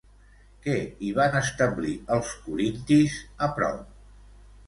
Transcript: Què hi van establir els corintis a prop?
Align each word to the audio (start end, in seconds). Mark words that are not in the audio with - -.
Què 0.61 0.77
hi 1.07 1.09
van 1.17 1.35
establir 1.39 1.93
els 2.17 2.33
corintis 2.47 3.17
a 3.49 3.53
prop? 3.59 3.95